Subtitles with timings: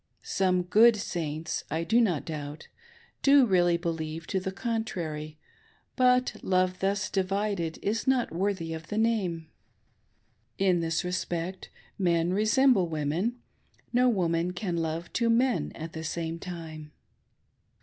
[0.23, 2.67] Some good Saints, I doubt not,
[3.21, 5.37] do really believe to the contrary,
[5.95, 9.49] but love thus divided is not worthy of the name.
[10.57, 11.69] In this respect
[11.99, 13.41] men resemble women,—
[13.93, 16.93] no woman can love two men at the same time.